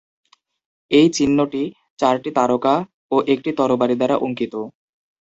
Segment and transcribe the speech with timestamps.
[0.91, 1.63] এই চিহ্নটি
[1.99, 2.75] চারটি তারকা
[3.11, 4.53] ও একটি তরবারি দ্বারা অঙ্কিত।